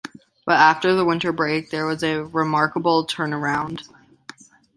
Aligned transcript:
But 0.47 0.55
after 0.59 0.95
the 0.95 1.05
winter 1.05 1.31
break, 1.31 1.69
there 1.69 1.85
was 1.85 2.01
a 2.03 2.23
remarkable 2.25 3.05
turnaround. 3.05 3.87